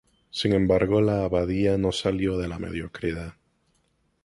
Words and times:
Sin 0.31 0.53
embargo, 0.53 0.99
la 0.99 1.25
abadía 1.25 1.77
no 1.77 1.91
salió 1.91 2.39
de 2.39 2.47
la 2.47 2.57
mediocridad. 2.57 3.35